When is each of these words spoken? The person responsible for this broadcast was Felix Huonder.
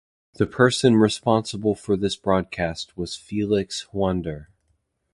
The 0.33 0.47
person 0.47 0.95
responsible 0.95 1.75
for 1.75 1.95
this 1.95 2.15
broadcast 2.15 2.97
was 2.97 3.15
Felix 3.15 3.85
Huonder. 3.93 4.47